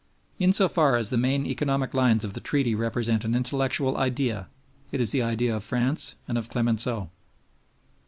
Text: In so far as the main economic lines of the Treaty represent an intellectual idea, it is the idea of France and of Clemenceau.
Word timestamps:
In 0.39 0.51
so 0.51 0.67
far 0.67 0.95
as 0.95 1.11
the 1.11 1.15
main 1.17 1.45
economic 1.45 1.93
lines 1.93 2.23
of 2.23 2.33
the 2.33 2.39
Treaty 2.39 2.73
represent 2.73 3.23
an 3.23 3.35
intellectual 3.35 3.97
idea, 3.97 4.47
it 4.91 4.99
is 4.99 5.11
the 5.11 5.21
idea 5.21 5.55
of 5.55 5.63
France 5.63 6.15
and 6.27 6.39
of 6.39 6.49
Clemenceau. 6.49 7.11